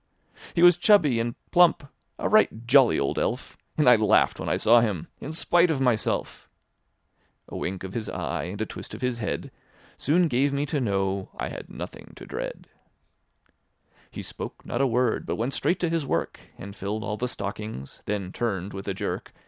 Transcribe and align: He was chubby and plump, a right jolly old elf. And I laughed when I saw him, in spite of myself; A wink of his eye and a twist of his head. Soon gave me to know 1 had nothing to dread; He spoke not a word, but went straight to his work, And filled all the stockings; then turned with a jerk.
He 0.55 0.63
was 0.63 0.77
chubby 0.77 1.19
and 1.19 1.35
plump, 1.51 1.87
a 2.17 2.27
right 2.27 2.65
jolly 2.65 2.99
old 2.99 3.19
elf. 3.19 3.55
And 3.77 3.87
I 3.87 3.95
laughed 3.97 4.39
when 4.39 4.49
I 4.49 4.57
saw 4.57 4.79
him, 4.81 5.09
in 5.19 5.31
spite 5.31 5.69
of 5.69 5.79
myself; 5.79 6.49
A 7.47 7.55
wink 7.55 7.83
of 7.83 7.93
his 7.93 8.09
eye 8.09 8.45
and 8.45 8.59
a 8.59 8.65
twist 8.65 8.95
of 8.95 9.01
his 9.01 9.19
head. 9.19 9.51
Soon 9.97 10.27
gave 10.27 10.53
me 10.53 10.65
to 10.65 10.81
know 10.81 11.29
1 11.33 11.51
had 11.51 11.69
nothing 11.69 12.13
to 12.15 12.25
dread; 12.25 12.67
He 14.09 14.23
spoke 14.23 14.65
not 14.65 14.81
a 14.81 14.87
word, 14.87 15.27
but 15.27 15.35
went 15.35 15.53
straight 15.53 15.79
to 15.81 15.89
his 15.89 16.03
work, 16.03 16.39
And 16.57 16.75
filled 16.75 17.03
all 17.03 17.17
the 17.17 17.27
stockings; 17.27 18.01
then 18.07 18.31
turned 18.31 18.73
with 18.73 18.87
a 18.87 18.95
jerk. 18.95 19.31